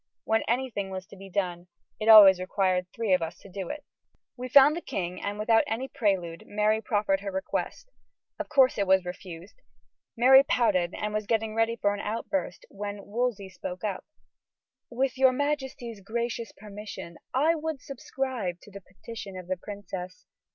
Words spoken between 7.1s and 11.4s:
her request. Of course it was refused. Mary pouted, and was